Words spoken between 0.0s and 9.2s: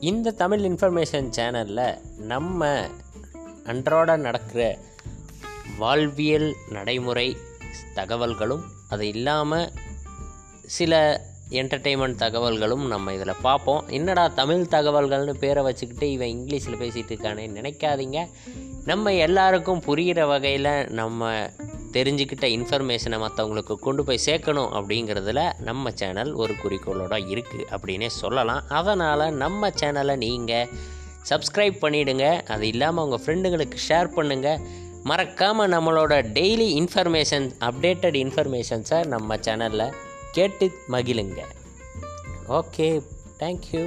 இந்த தமிழ் இன்ஃபர்மேஷன் சேனலில் நம்ம அன்றாட நடக்கிற வாழ்வியல் நடைமுறை தகவல்களும் அது